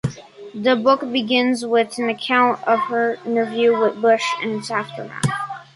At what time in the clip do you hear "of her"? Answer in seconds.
2.67-3.19